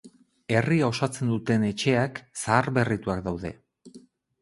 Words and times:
Herria 0.59 0.87
osatzen 0.93 1.29
duten 1.35 1.67
etxeak 1.69 2.25
zaharberrituak 2.47 3.25
daude. 3.33 3.57